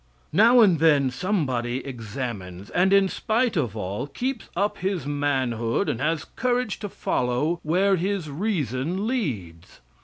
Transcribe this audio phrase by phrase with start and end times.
[0.33, 6.01] Now and then somebody examines, and, in spite of all, keeps up his manhood and
[6.01, 9.79] has courage to follow where his reason leads.